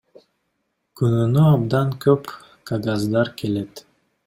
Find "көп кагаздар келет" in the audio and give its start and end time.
2.07-3.87